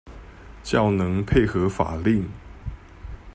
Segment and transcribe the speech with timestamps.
[0.63, 2.27] 較能配合法令